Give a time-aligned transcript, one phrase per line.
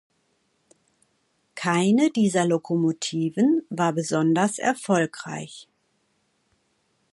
[1.53, 5.69] Keine dieser Lokomotiven war besonders erfolgreich.